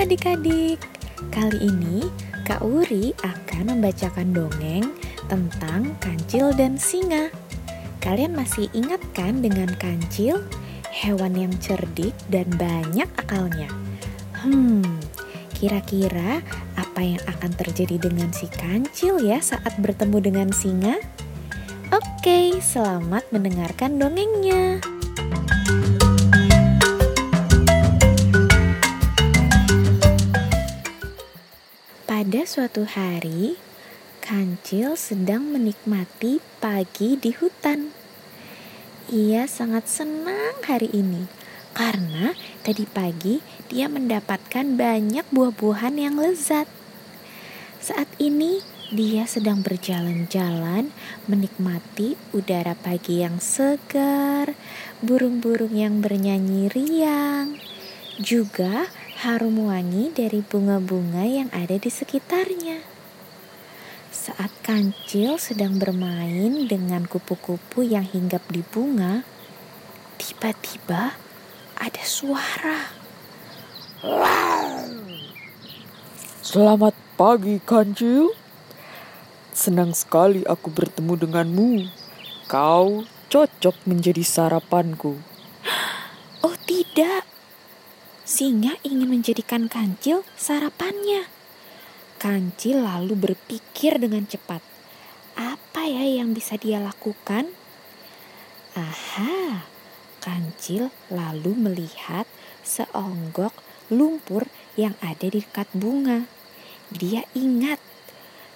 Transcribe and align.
adik-adik, 0.00 0.80
kali 1.28 1.60
ini 1.60 2.08
Kak 2.48 2.64
Uri 2.64 3.12
akan 3.20 3.76
membacakan 3.76 4.32
dongeng 4.32 4.96
tentang 5.28 5.92
kancil 6.00 6.56
dan 6.56 6.80
singa. 6.80 7.28
Kalian 8.00 8.32
masih 8.32 8.72
ingat 8.72 9.04
kan 9.12 9.44
dengan 9.44 9.68
kancil? 9.76 10.40
Hewan 10.88 11.36
yang 11.36 11.52
cerdik 11.60 12.16
dan 12.32 12.48
banyak 12.56 13.06
akalnya. 13.20 13.68
Hmm, 14.40 14.80
kira-kira 15.52 16.40
apa 16.80 17.00
yang 17.04 17.20
akan 17.28 17.52
terjadi 17.60 18.00
dengan 18.00 18.32
si 18.32 18.48
kancil 18.48 19.20
ya 19.20 19.36
saat 19.44 19.76
bertemu 19.76 20.16
dengan 20.24 20.48
singa? 20.48 20.96
Oke, 21.92 22.56
selamat 22.64 23.28
mendengarkan 23.36 24.00
dongengnya. 24.00 24.80
Pada 32.30 32.46
suatu 32.46 32.86
hari, 32.86 33.58
Kancil 34.22 34.94
sedang 34.94 35.50
menikmati 35.50 36.38
pagi 36.62 37.18
di 37.18 37.34
hutan. 37.34 37.90
Ia 39.10 39.50
sangat 39.50 39.90
senang 39.90 40.62
hari 40.62 40.94
ini 40.94 41.26
karena 41.74 42.30
tadi 42.62 42.86
pagi 42.86 43.42
dia 43.66 43.90
mendapatkan 43.90 44.62
banyak 44.62 45.26
buah-buahan 45.26 45.98
yang 45.98 46.22
lezat. 46.22 46.70
Saat 47.82 48.06
ini 48.22 48.62
dia 48.94 49.26
sedang 49.26 49.66
berjalan-jalan 49.66 50.94
menikmati 51.26 52.14
udara 52.30 52.78
pagi 52.78 53.26
yang 53.26 53.42
segar, 53.42 54.54
burung-burung 55.02 55.74
yang 55.74 55.98
bernyanyi 55.98 56.70
riang, 56.70 57.58
juga 58.22 58.86
harum 59.20 59.68
wangi 59.68 60.08
dari 60.16 60.40
bunga-bunga 60.40 61.28
yang 61.28 61.52
ada 61.52 61.76
di 61.76 61.92
sekitarnya. 61.92 62.80
Saat 64.08 64.48
kancil 64.64 65.36
sedang 65.36 65.76
bermain 65.76 66.64
dengan 66.64 67.04
kupu-kupu 67.04 67.84
yang 67.84 68.08
hinggap 68.08 68.40
di 68.48 68.64
bunga, 68.64 69.20
tiba-tiba 70.16 71.20
ada 71.76 72.02
suara. 72.08 72.96
Selamat 76.40 76.96
pagi, 77.20 77.60
Kancil. 77.60 78.32
Senang 79.52 79.92
sekali 79.92 80.48
aku 80.48 80.72
bertemu 80.72 81.28
denganmu. 81.28 81.72
Kau 82.48 83.04
cocok 83.28 83.76
menjadi 83.84 84.24
sarapanku. 84.24 85.20
Oh 86.40 86.56
tidak, 86.64 87.29
Singa 88.40 88.72
ingin 88.88 89.20
menjadikan 89.20 89.68
kancil 89.68 90.24
sarapannya. 90.32 91.28
Kancil 92.16 92.80
lalu 92.80 93.12
berpikir 93.12 94.00
dengan 94.00 94.24
cepat. 94.24 94.64
Apa 95.36 95.84
ya 95.84 96.00
yang 96.08 96.32
bisa 96.32 96.56
dia 96.56 96.80
lakukan? 96.80 97.52
Aha, 98.72 99.68
kancil 100.24 100.88
lalu 101.12 101.52
melihat 101.52 102.24
seonggok 102.64 103.52
lumpur 103.92 104.48
yang 104.72 104.96
ada 105.04 105.28
di 105.28 105.44
dekat 105.44 105.68
bunga. 105.76 106.24
Dia 106.88 107.28
ingat, 107.36 107.76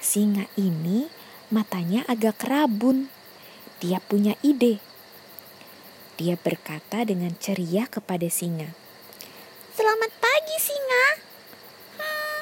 singa 0.00 0.48
ini 0.56 1.12
matanya 1.52 2.08
agak 2.08 2.40
rabun. 2.40 3.12
Dia 3.84 4.00
punya 4.00 4.32
ide. 4.40 4.80
Dia 6.16 6.40
berkata 6.40 7.04
dengan 7.04 7.36
ceria 7.36 7.84
kepada 7.84 8.32
singa. 8.32 8.80
Selamat 9.74 10.06
pagi, 10.22 10.56
Singa. 10.62 11.06
Hmm, 11.98 12.40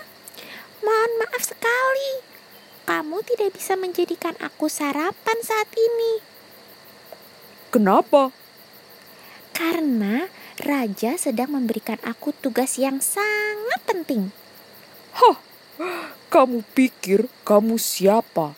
mohon 0.84 1.12
maaf 1.16 1.41
sekali. 1.52 2.12
Kamu 2.88 3.20
tidak 3.28 3.54
bisa 3.54 3.76
menjadikan 3.76 4.34
aku 4.40 4.66
sarapan 4.66 5.38
saat 5.44 5.68
ini. 5.76 6.24
Kenapa? 7.68 8.32
Karena 9.52 10.26
raja 10.60 11.14
sedang 11.20 11.54
memberikan 11.54 12.00
aku 12.02 12.32
tugas 12.32 12.80
yang 12.80 12.98
sangat 12.98 13.80
penting. 13.84 14.32
Hah, 15.12 15.38
kamu 16.32 16.64
pikir 16.72 17.28
kamu 17.44 17.76
siapa? 17.76 18.56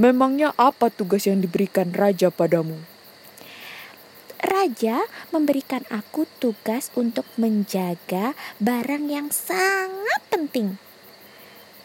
Memangnya 0.00 0.56
apa 0.56 0.88
tugas 0.88 1.28
yang 1.28 1.44
diberikan 1.44 1.92
raja 1.92 2.32
padamu? 2.32 2.92
raja 4.42 5.06
memberikan 5.30 5.86
aku 5.88 6.26
tugas 6.42 6.90
untuk 6.98 7.24
menjaga 7.38 8.34
barang 8.58 9.08
yang 9.08 9.30
sangat 9.30 10.20
penting. 10.28 10.76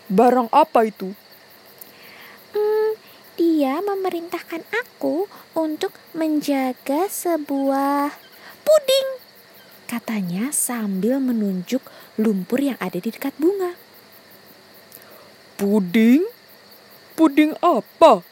Barang 0.08 0.48
apa 0.56 0.88
itu? 0.88 1.12
Hmm, 2.56 2.96
dia 3.36 3.84
memerintahkan 3.84 4.64
aku 4.72 5.28
untuk 5.52 5.92
menjaga 6.16 7.12
sebuah 7.12 8.16
puding. 8.64 9.10
Katanya 9.84 10.56
sambil 10.56 11.20
menunjuk 11.20 11.84
lumpur 12.16 12.64
yang 12.64 12.80
ada 12.80 12.96
di 13.04 13.12
dekat 13.12 13.36
bunga. 13.36 13.76
Puding? 15.60 16.24
Puding 17.20 17.60
apa? 17.60 18.24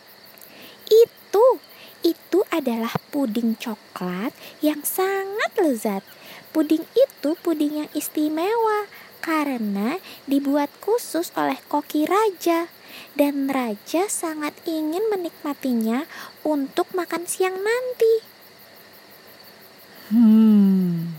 Itu 0.88 1.60
itu 2.08 2.40
adalah 2.56 2.96
puding 3.12 3.60
coklat 3.60 4.32
yang 4.64 4.80
sangat 4.88 5.52
lezat. 5.60 6.08
Puding 6.56 6.88
itu 6.96 7.36
puding 7.44 7.84
yang 7.84 7.90
istimewa 7.92 8.88
karena 9.26 9.98
dibuat 10.30 10.70
khusus 10.86 11.34
oleh 11.34 11.58
koki 11.66 12.06
raja 12.06 12.70
dan 13.18 13.50
raja 13.50 14.06
sangat 14.06 14.54
ingin 14.70 15.02
menikmatinya 15.10 16.06
untuk 16.46 16.94
makan 16.94 17.26
siang 17.26 17.58
nanti. 17.58 18.14
Hmm, 20.14 21.18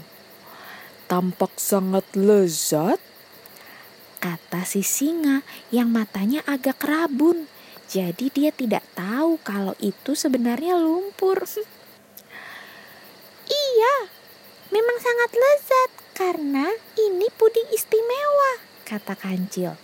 tampak 1.11 1.59
sangat 1.59 2.06
lezat, 2.15 3.03
kata 4.22 4.62
si 4.62 4.87
singa 4.87 5.43
yang 5.75 5.91
matanya 5.91 6.47
agak 6.47 6.78
rabun. 6.87 7.50
Jadi 7.91 8.31
dia 8.31 8.55
tidak 8.55 8.87
tahu 8.95 9.43
kalau 9.43 9.75
itu 9.83 10.15
sebenarnya 10.15 10.78
lumpur. 10.78 11.43
iya, 13.50 13.95
memang 14.71 14.97
sangat 15.03 15.31
lezat 15.34 16.06
karena 16.16 16.65
ini 16.97 17.28
puding 17.37 17.69
istimewa, 17.77 18.65
kata 18.88 19.12
kancil. 19.12 19.77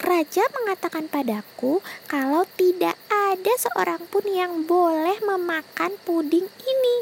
Raja 0.00 0.48
mengatakan 0.56 1.04
padaku 1.12 1.84
kalau 2.08 2.48
tidak 2.56 2.96
ada 3.12 3.54
seorang 3.60 4.00
pun 4.08 4.24
yang 4.24 4.64
boleh 4.64 5.20
memakan 5.20 6.00
puding 6.08 6.48
ini. 6.48 6.96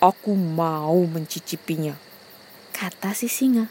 Aku 0.00 0.32
mau 0.32 0.96
mencicipinya, 1.04 2.00
kata 2.72 3.12
si 3.12 3.28
singa. 3.28 3.68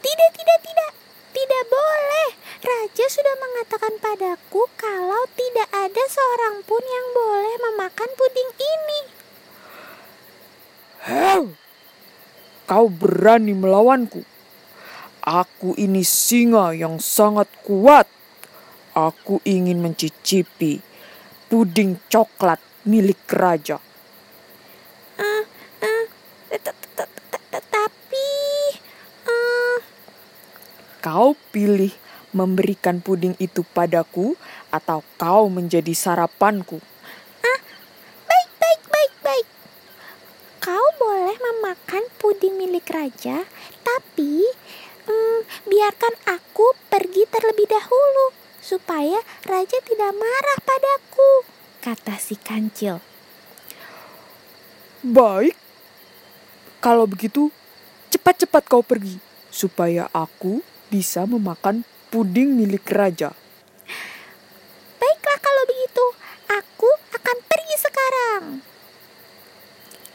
Tidak, 0.00 0.30
tidak, 0.32 0.58
tidak. 0.64 0.92
Tidak 1.30 1.64
boleh. 1.68 2.28
Raja 2.64 3.04
sudah 3.06 3.36
mengatakan 3.36 4.00
padaku 4.00 4.64
kalau 4.80 5.28
tidak 5.36 5.68
ada 5.76 6.04
seorang 6.08 6.64
pun 6.64 6.80
yang 6.80 7.06
boleh 7.12 7.54
memakan 7.68 8.10
puding 8.16 8.50
ini. 8.56 9.09
Kau 12.70 12.86
berani 12.86 13.50
melawanku. 13.50 14.22
Aku 15.20 15.74
ini 15.74 16.06
singa 16.06 16.72
yang 16.72 17.02
sangat 17.02 17.50
kuat. 17.66 18.06
Aku 18.94 19.42
ingin 19.42 19.82
mencicipi 19.82 20.82
puding 21.50 21.98
coklat 22.06 22.62
milik 22.86 23.26
raja. 23.34 23.82
Uh, 25.18 25.44
uh, 25.82 26.04
Kau 31.00 31.34
pilih 31.50 31.90
memberikan 32.30 33.02
puding 33.02 33.34
itu 33.42 33.66
padaku 33.66 34.38
atau 34.70 35.02
kau 35.18 35.50
menjadi 35.50 35.90
sarapanku? 35.90 36.78
Ah, 37.42 37.60
baik, 38.30 38.50
baik, 38.60 38.82
baik, 38.86 39.14
baik. 39.24 39.46
Kau 40.60 40.86
boleh 41.00 41.34
memakan 41.40 42.04
puding 42.20 42.54
raja, 43.10 43.42
tapi 43.82 44.46
hmm, 45.10 45.38
biarkan 45.66 46.14
aku 46.30 46.78
pergi 46.86 47.26
terlebih 47.26 47.66
dahulu 47.66 48.30
supaya 48.62 49.18
raja 49.50 49.82
tidak 49.82 50.14
marah 50.14 50.58
padaku, 50.62 51.42
kata 51.82 52.14
si 52.22 52.38
kancil. 52.38 53.02
Baik, 55.02 55.58
kalau 56.78 57.10
begitu 57.10 57.50
cepat-cepat 58.14 58.62
kau 58.70 58.86
pergi 58.86 59.18
supaya 59.50 60.06
aku 60.14 60.62
bisa 60.86 61.26
memakan 61.26 61.82
puding 62.14 62.54
milik 62.54 62.86
raja. 62.94 63.34
Baiklah 65.02 65.38
kalau 65.42 65.62
begitu, 65.66 66.04
aku 66.46 66.90
akan 67.18 67.36
pergi 67.42 67.74
sekarang. 67.74 68.42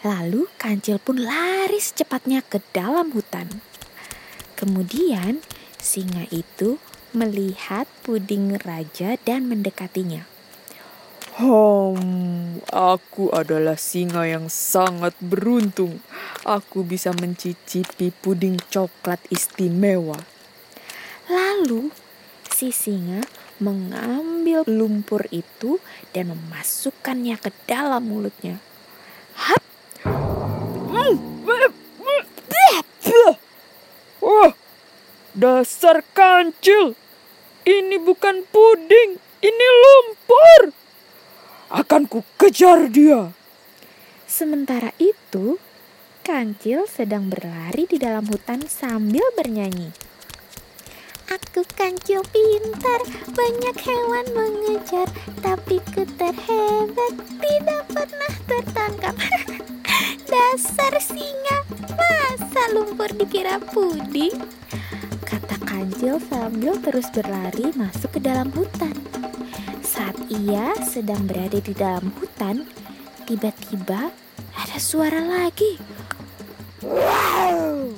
Lalu 0.05 0.47
kancil 0.61 1.01
pun 1.01 1.17
lari 1.17 1.54
berlari 1.65 1.81
secepatnya 1.81 2.45
ke 2.45 2.61
dalam 2.77 3.09
hutan. 3.09 3.49
Kemudian, 4.53 5.41
singa 5.81 6.29
itu 6.29 6.77
melihat 7.09 7.89
puding 8.05 8.53
raja 8.61 9.17
dan 9.25 9.49
mendekatinya. 9.49 10.29
Hmm, 11.41 12.61
aku 12.69 13.33
adalah 13.33 13.81
singa 13.81 14.29
yang 14.29 14.45
sangat 14.45 15.17
beruntung. 15.17 16.05
Aku 16.45 16.85
bisa 16.85 17.17
mencicipi 17.17 18.13
puding 18.13 18.61
coklat 18.69 19.25
istimewa. 19.33 20.21
Lalu, 21.25 21.89
si 22.53 22.69
singa 22.69 23.25
mengambil 23.57 24.61
lumpur 24.69 25.25
itu 25.33 25.81
dan 26.13 26.29
memasukkannya 26.29 27.41
ke 27.41 27.49
dalam 27.65 28.05
mulutnya. 28.05 28.61
Hap! 29.33 29.65
Oh, 30.93 31.34
dasar 35.35 35.99
kancil. 36.15 36.95
Ini 37.67 37.99
bukan 37.99 38.47
puding, 38.47 39.19
ini 39.43 39.67
lumpur. 39.83 40.71
Akan 41.67 42.07
ku 42.07 42.23
kejar 42.39 42.87
dia. 42.87 43.35
Sementara 44.25 44.95
itu, 44.95 45.59
kancil 46.23 46.87
sedang 46.87 47.27
berlari 47.27 47.83
di 47.85 47.99
dalam 47.99 48.23
hutan 48.31 48.63
sambil 48.63 49.25
bernyanyi. 49.35 49.91
Aku 51.25 51.65
kancil 51.73 52.21
pintar, 52.29 53.01
banyak 53.33 53.75
hewan 53.81 54.25
mengejar, 54.31 55.09
tapi 55.41 55.81
ku 55.91 56.05
terhebat, 56.15 57.13
tidak 57.41 57.81
pernah 57.89 58.33
tertangkap. 58.45 59.15
Dasar 60.31 60.93
singa, 61.01 61.65
masa 61.97 62.63
lumpur 62.77 63.09
dikira 63.09 63.57
puding? 63.57 64.37
Kata 65.75 65.91
kancil 65.91 66.15
sambil 66.31 66.73
terus 66.79 67.11
berlari 67.11 67.67
masuk 67.75 68.15
ke 68.15 68.23
dalam 68.23 68.47
hutan. 68.55 68.95
Saat 69.83 70.15
ia 70.31 70.71
sedang 70.87 71.27
berada 71.27 71.59
di 71.59 71.75
dalam 71.75 72.15
hutan, 72.15 72.63
tiba-tiba 73.27 74.07
ada 74.55 74.77
suara 74.79 75.19
lagi. 75.19 75.75
Wow! 76.79 77.91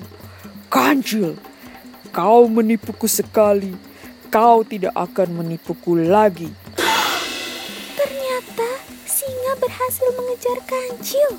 Kancil, 0.73 1.37
kau 2.09 2.49
menipuku 2.49 3.05
sekali. 3.05 3.77
Kau 4.33 4.65
tidak 4.65 4.97
akan 4.97 5.45
menipuku 5.45 6.01
lagi. 6.01 6.49
Ternyata 7.93 8.69
singa 9.05 9.53
berhasil 9.61 10.07
mengejar 10.17 10.57
kancil. 10.65 11.29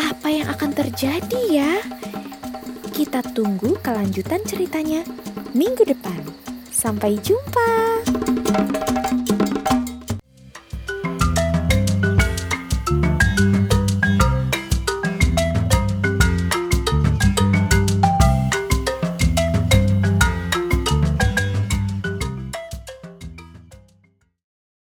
Apa 0.00 0.32
yang 0.32 0.48
akan 0.48 0.72
terjadi 0.72 1.42
ya? 1.52 1.72
Kita 2.88 3.20
tunggu 3.36 3.76
kelanjutan 3.84 4.40
ceritanya 4.48 5.04
minggu 5.56 5.84
depan. 5.84 6.20
Sampai 6.68 7.18
jumpa. 7.24 7.68